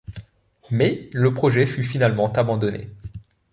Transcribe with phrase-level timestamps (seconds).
[0.71, 2.89] Mais le projet fut finalement abandonné.